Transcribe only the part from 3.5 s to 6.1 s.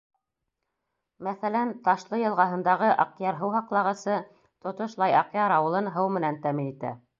һаҡлағысы тотошлай Аҡъяр ауылын